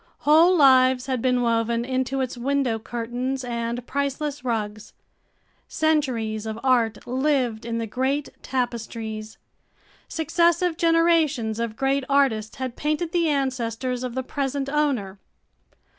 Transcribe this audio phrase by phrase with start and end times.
[0.21, 4.93] Whole lives had been woven into its window curtains and priceless rugs;
[5.67, 9.37] centuries of art lived in the great tapestries;
[10.07, 15.19] successive generations of great artists had painted the ancestors of the present owner.